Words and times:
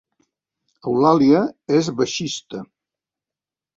Eulàlia 0.91 1.43
és 1.81 1.91
baixista 2.01 2.67